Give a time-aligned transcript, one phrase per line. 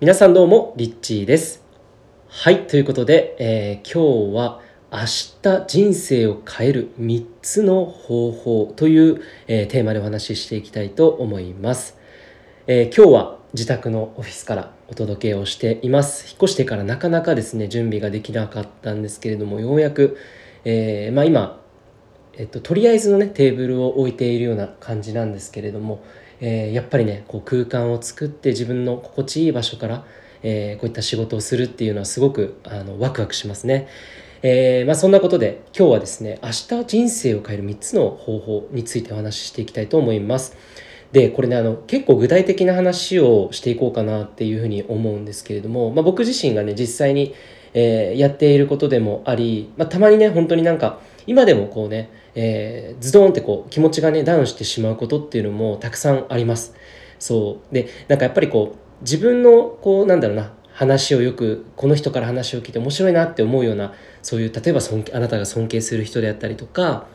[0.00, 1.64] 皆さんどうも、リッチーです。
[2.28, 4.60] はい、ということで、えー、今日は
[4.92, 4.98] 明
[5.42, 11.98] 日人生を変える3つの方法という、えー、テーマでお話ししていきたいと思います。
[12.68, 16.28] えー、今日は自宅のオフィスからお届けをしています。
[16.28, 20.16] 引っ越してからなかなかですね、準備ができなかったんですけれども、ようやく、
[20.64, 21.60] えまあ今、
[22.34, 26.04] えっと、とりあえずのねテーブルを置いているような感じなんですけれども、
[26.40, 30.04] えー、やっぱりねこう空間を作って自分の心地いい場所から、
[30.42, 33.88] えー、こういった仕事をするっていうのはすごくあのワクワクしますね。
[34.42, 40.56] えー、まあ、そんなことで今日はですね明日人生を変える3つの方法についてお話ししていきたいと思います。
[41.10, 47.34] でこれねあの結構具体的な話をしていこうかなっていうふうに思うんですけれども、まあ、僕自身がね実際に、
[47.72, 56.72] え、やっていることでもあり、まあ、たまにね本当になんか今でもこうね、えー、ズドンってこう気持ちがねダウンしてしまうことっていうのもたくさんあります。
[57.18, 57.74] そう。
[57.74, 67.08] でなんかやっぱりこう自分のこうなんだろうな話をよくこの人から話を聞いて面白いなって思うようなそういう例えば尊あなたが尊敬する人であったりとか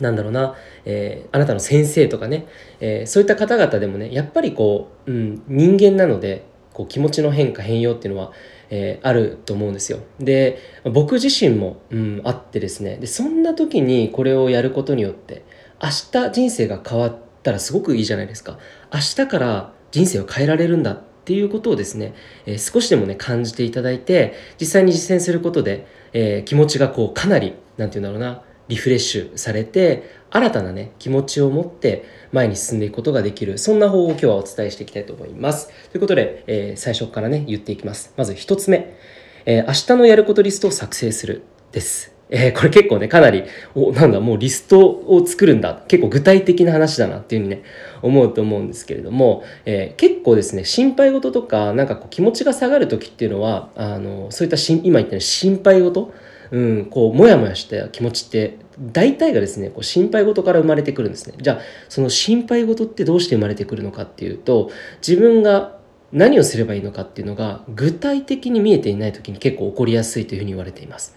[0.00, 0.54] なんだろうな、
[0.86, 2.46] えー、あなたの先生とかね、
[2.80, 8.32] えー、そういった方々でもねやっぱりこう、うん、人間なのでこう気持ちの変化変容っていうのは
[8.70, 10.00] えー、あると思うんですよ。
[10.18, 15.44] で僕自身も、うん、あってですねでそんな時にこれをやることによって
[15.82, 18.58] 明日人生が変わったらすごくいいじゃないですか。
[18.92, 22.14] 明日から人生を変えられるんだっていうことをですね、
[22.46, 35.68] えー、少しでもね感じていただいて実際に実践することで、えー、気持ちがこうかなり何て言うんだろうなリフレッシュされて新たなね気持ちを持って前に進んでいくことができるそんな方法を今日はお伝えしていきたいと思います。
[35.90, 38.12] ということで、えー、最初からね言っていきます。
[38.16, 38.96] まず1つ目、
[39.46, 42.14] えー、明日のやることリストを作成するです。
[42.30, 45.84] えー、これ結構ね、かなり、お、なんだ、もうリストを作るんだ。
[45.88, 47.62] 結構具体的な話だなっていうふうにね、
[48.02, 56.12] 思うと思うんですけれども、えー、結構ですね、心配事とか、なんかこう気持ちが下がる時っていうのは、あの、そういったし今言ったように心配事
[56.54, 61.34] うん、こうモヤモヤした気持ちって大体がですねこう心配事から生まれてくるんですね。
[61.40, 61.58] じゃあ
[61.88, 64.70] その心配事ってどうして生まれてくるのかっていうと
[65.04, 65.78] 自分が
[66.12, 71.16] 何をすればいいのかっていうのが具体的に見えていない時に結構起こりやすいというふうに言われています。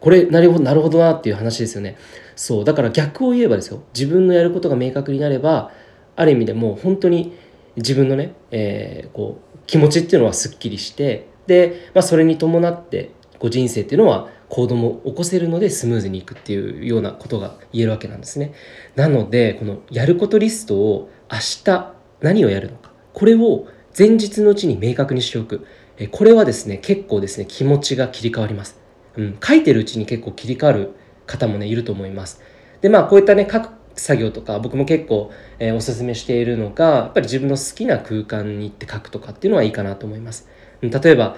[0.00, 1.98] これなるほどなるほどなっていう話ですよね。
[2.34, 3.82] そうだから逆を言えばですよ。
[3.94, 5.70] 自分のやることが明確になれば
[6.16, 7.36] ある意味でもう本当に
[7.76, 18.52] 自分のね、えー、こう気持ちっていうのはすっきりしてで、まあ、それに伴ってこう人生っていうのは行動も起こせるのでスムーズにいくっていうようなことが言えるわけなんですね。
[18.96, 23.66] なのでこのやることリストを明日何をやるのかこれを
[23.96, 25.66] 前日のうちに明確にしておく
[26.12, 28.80] これはですね結構ですね気持ちが切り替わります。
[29.16, 30.92] うん、書いてるうちに結構切り替わる
[31.26, 32.40] 方もねいると思います。
[32.80, 40.48] でまあこういったね書く作業とか僕も結構、えー、おすすめしているのがやっぱり自分の好きな空間に行って書くとかっていうのはいいかなと思います。
[40.80, 41.36] 例えば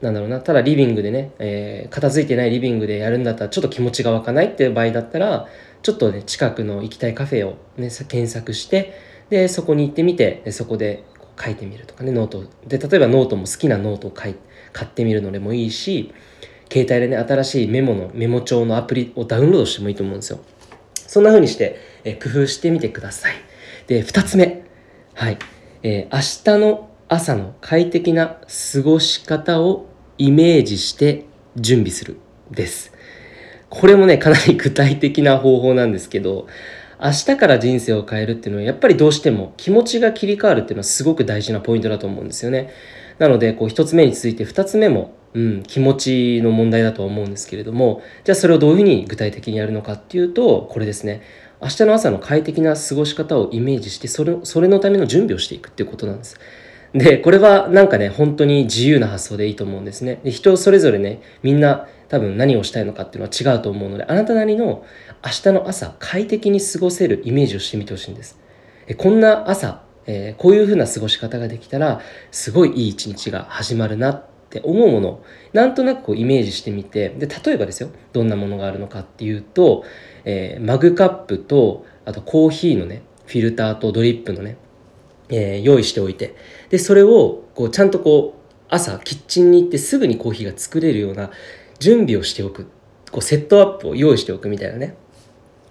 [0.00, 5.46] なんだろうな、ただリビングでね、えー、片付いてないリビングでやるんだったらちょっと気持ちが湧かないっていう場合だったら、
[5.82, 8.94] ちょっとね、近くの行きたいカフェをね、検索して、
[9.28, 11.04] で、そこに行ってみて、そこで
[11.42, 12.44] 書いてみるとかね、ノート。
[12.66, 14.34] で、例えばノートも好きなノートを買い
[14.72, 16.12] 買ってみるのでもいいし、
[16.70, 20.40] 携帯でね、新しいメモの、メモ帳のアプリをダウンロードしてもいいと思うんですよ。
[20.94, 23.34] そんな風にして、え工夫してみてください。
[23.88, 24.62] で、二つ目。
[25.14, 25.38] はい。
[25.82, 28.38] えー、明日の朝の快適な
[28.72, 29.89] 過ごし方を
[30.20, 31.24] イメージして
[31.56, 32.18] 準備する
[32.50, 32.92] です。
[33.70, 36.46] これもね、かなり具体的な方法なんですけど、
[37.02, 42.70] 明日から人生を変えるっていうのはやっぱりどうしても気持ちが切り替わるっていうのはすごく大事なポイントだと思うんですよね。
[43.18, 51.22] なので、こう一つ目に続いて二つ目も、うん、気持ちの問題だとは思うんですけれども、じゃあそれをどういうふうに具体的にやるのかっていうと、これですね。
[51.62, 56.38] 明日の朝の快適な過ごし方をイメージして、それそれのための準備をしていくっていうことなんです。
[56.92, 60.20] で、これはなんかね、本当に自由な発想でいいと思うんですね。
[60.24, 64.84] で人それぞれね、みんな多分何をしたいのかっていうのは違うと思うので、あなたなりの
[65.24, 68.38] 明日の朝、快適に過ごせるイメージをしてみてほしいんです。
[68.88, 72.00] えこんな朝、えー、こういう風な過ごし方ができたら、
[72.32, 79.84] すごいいい一日が始まるなって思うものを、なんとなくこうイメージしてみて、で、例えばですよ、どんなものがあるのかっていうと、
[80.24, 84.56] えー、マグカップと、あとコーヒーのね、フィルターとドリップのね、
[85.30, 86.34] えー、用意しておいて。
[86.70, 91.30] でそれをこうちゃんとこう朝キッチンに行ってすぐにコーヒーが作れるような
[91.78, 92.66] 準備をしておく。
[93.10, 94.94] こうセットアップを用意しておくみたいなね。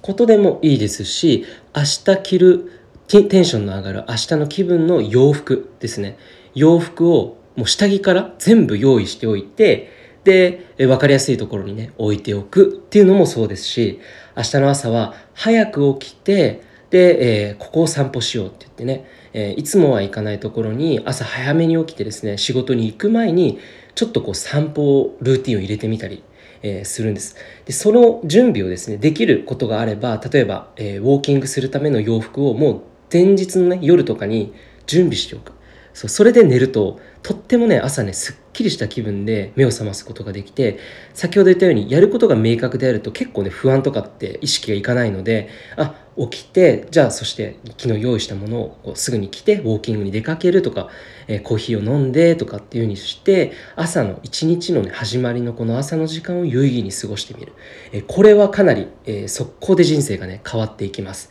[0.00, 1.44] ことでもいいですし
[1.74, 2.72] 明日着る
[3.08, 6.16] テンションの上がる明日の気分の洋服ですね。
[6.54, 9.90] 洋服をもう下着から全部用意しておいて
[10.24, 14.00] で分かりやすいところにね置いておくっていうのもそうですし
[14.36, 19.06] 明日の朝は早く起きてで、えー、ここを散歩しようって言ってね、
[19.38, 23.58] えー、いつもは行かないところに朝早めに起きてですね仕事に行く前に
[23.94, 26.24] ちょっとこう散歩をルーティンを入れてみたり、
[26.62, 27.36] えー、するんです。
[27.66, 34.54] でその準備をですねできることがあれば例えば、えー、ウォーキングするための洋服をもう前日のね夜とかに
[34.86, 35.52] 準備しておく。
[35.96, 40.78] そうそれで寝るととってもね朝ねすっきりした気分で目を覚ますことができて
[41.14, 50.90] 先ほど言ったようにやることが明確であると結構ね不安とかって意識がいかないのであ起きてじゃあそして昨日用意したものをこうすぐに来てウォーキングに出かけるとか、
[51.28, 57.54] えー、コーヒーを飲んでとかっていう風にして朝の一日のね始まりのこの朝の時間を有意義に過ごしてみる、
[57.92, 61.30] えー、これはかなり、えー、速攻で人生がね変わっていきます。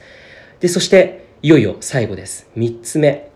[0.59, 2.50] でそしていよいよ最後です。
[2.57, 3.35] 3つ目。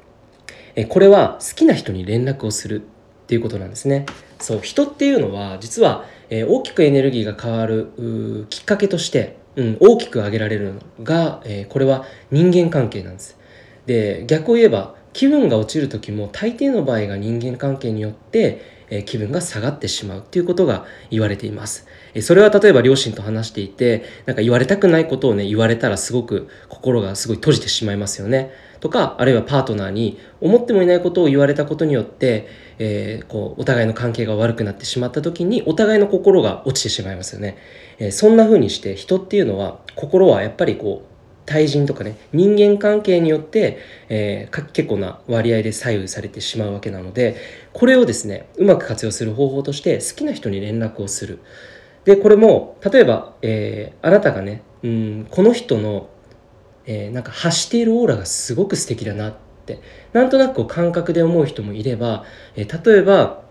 [0.75, 2.85] えこれは好きな人に連絡をするっ
[3.27, 4.05] ていうことなんですね
[4.39, 13.37] そう人っていうのは実は、え大きくエネルギーが変わるきっかけとして、うん、大きく挙げられるのが、えこれは人間関係なんです
[13.85, 21.85] で逆を言えば気分が落ちる時も大抵の場合が人間関係によってえ気分が下がってしまうっていうことが言われています。
[22.13, 28.51] えそれは例えば両親と話していて、なんか言われたくないことをね、言われたらすごく心がすごい閉じてしまいますよね。
[28.79, 32.47] とか、あるいはパートナーに思ってもいないことを言われたことによって、
[32.77, 37.57] えー、こう、お互いの関係が悪くなってしまった時に、お互いの心が落ちてしまいますよね。
[37.97, 41.09] えー、そんな風にして人っていうのは、心はやっぱりこう、
[41.49, 47.37] 対人とかね人間関係によって、えー、結構な割合で左右されてしまうわけなので
[47.73, 51.39] これをですねうまく活用する方法として好きな人に連絡をする
[52.05, 56.09] でこれも例えば、えー、あなたがねうんこの人の、
[56.91, 59.33] えー、なんか発しているオーラがすごく素敵だなっ
[59.65, 59.79] て。
[60.11, 62.25] なんとなく感覚で思う人もいれば、
[62.55, 63.43] えー、例えば、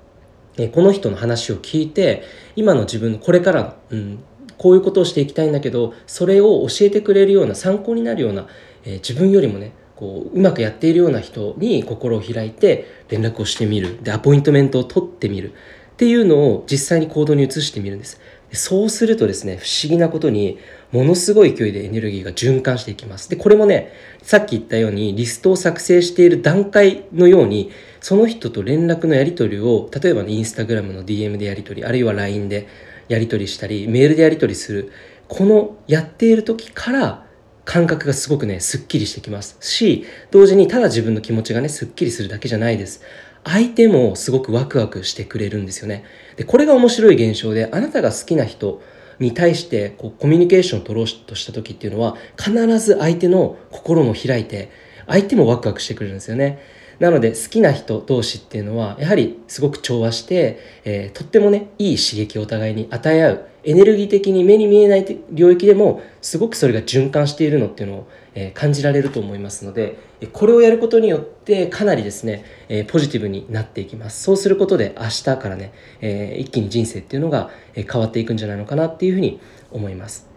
[0.57, 2.25] えー、この人の話を聞いて
[2.57, 4.19] 今の自分のこれから、うん、
[4.59, 8.49] こういうことをしていきたいんだけどそれを教えてくれるような参考になるような、
[8.85, 14.03] え、自分よりもねこううまくやっているような人に心を開いて連絡をしてみる。
[14.03, 15.53] でアポイントメントを取ってみる。
[15.93, 18.21] っていうのを実際に行動に移してみるんです。
[18.53, 20.59] そうするとですね不思議なことに
[20.93, 23.29] ものすごい勢いでエネルギーが循環していきます。
[23.29, 23.93] でこれもね
[24.23, 32.69] さっき言ったようにリストを作成している段階のようにその人と連絡のやり取りを例えばねインスタグラムの DM でやり取りあるいは LINE で
[33.09, 34.93] やり取りしたりメールでやり取りする
[35.29, 37.27] このやっている時から
[37.67, 39.59] 感覚がすごくねすっきりしてきます。
[39.61, 43.03] し同時にただ自分の気持ちがねすっきりするだけじゃないです。
[43.49, 46.05] 相手もすごくワクワクしてくれるんですよね。
[46.37, 48.83] でこれが面白い現象であなたが好きな人
[49.19, 54.71] に対してこうコミュニケーションを取ろうとした時っていうのは必ず相手の心も開いて
[55.07, 56.59] 相手もワクワクしてくれるんですよね。
[56.99, 69.99] なので好きな人同士っていうのはやはりすごく調和して、えー、とってもねいい刺激をお互いに与え合うエネルギー的に目に見えない領域でもすごくそれが循環しているのっていうのを、えー、感じられると思いますので
[70.33, 74.23] これをやることによってかなりですね、えー、ポジティブになっていきます。
[74.23, 79.39] そうすることで明日からね、え一気に人生っていうのが変わっていくんじゃないのかなっていうふうに
[79.71, 80.28] 思います。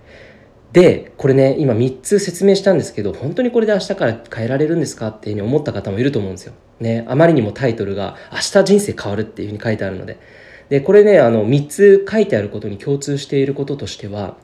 [0.74, 6.54] で、これね、今3つ説明したんですけど、本当にこれで明日から変えられるんですかっていうふうに思った方もいると思うんですよ。
[6.80, 10.18] ね、あまりにもタイトルが、明日人生変わるっていうふうに書いてあるので。
[10.70, 14.38] で、これね、あの、3つ書いてあることに共通していることとしては、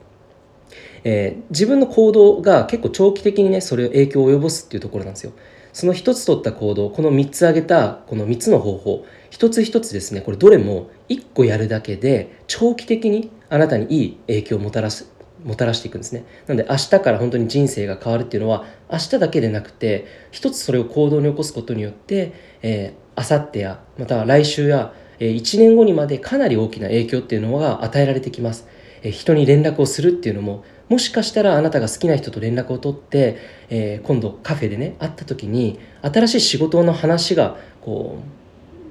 [1.04, 5.32] えー、自分の行動が結構長期的にね、それを影響を及ぼすっていうところなんですよ。
[5.72, 15.10] その1つ取った行動、この3つ挙げた、この3つの方法、一つ一つですね、これどれも1個やるだけで、長期的にあなたにいい影響をもたらす
[15.44, 16.24] もたらしていくんですね。
[16.46, 28.66] なので明日から本当に人生が変わるっていうのは明日だけでなくて一つそれを行動に起こすことによって、えー、明後日やまたは来週や、えー、1年後にまでかなり大きな影響っていうのが与えられてきます、
[29.02, 38.22] えー、人に連絡をするっていうのももしかしたらあなたが好きな人と連絡を取って、えー、今度カフェでね会った時に新しい仕事の話がこ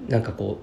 [0.08, 0.60] うなんかこ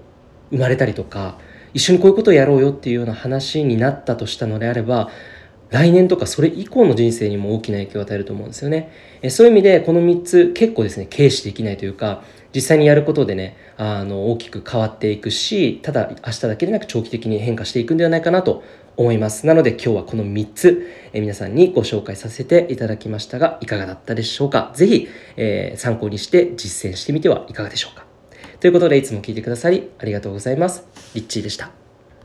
[0.51, 1.37] う生まれたりとか
[1.73, 5.09] 一緒にこういうことをやろうよっていうような話になったとしたのであれば
[5.75, 8.93] 来年とかそれ以降の人生にも大きな影響を与えると思うんですよね。
[9.21, 18.63] えそういう意味でこの3つ結構ですね軽視できないというか実際にやることでねあの大きく変わっていくしただ明日だけでなく長期的に変化していくんではないかなと
[18.95, 19.45] 思います。
[19.45, 24.71] なので今日はこの3つえ皆さんにご紹介させていただきましたがいかがだったでしょうか？
[24.75, 28.05] 是非、えー、参考にして実践してみてはいかがでしょうか？
[28.61, 30.85] ということでいつも聞いてくださりありがとうございます。
[31.15, 31.84] リッチーでした。